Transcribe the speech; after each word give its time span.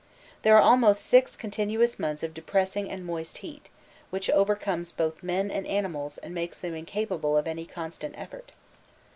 There 0.41 0.57
are 0.57 0.61
almost 0.63 1.05
six 1.05 1.35
continuous 1.35 1.99
months 1.99 2.23
of 2.23 2.33
depressing 2.33 2.89
and 2.89 3.05
moist 3.05 3.37
heat, 3.37 3.69
which 4.09 4.31
overcomes 4.31 4.91
both 4.91 5.21
men 5.21 5.51
and 5.51 5.67
animals 5.67 6.17
and 6.17 6.33
makes 6.33 6.57
them 6.57 6.73
incapable 6.73 7.37
of 7.37 7.45
any 7.45 7.67
constant 7.67 8.15
effort. 8.17 8.51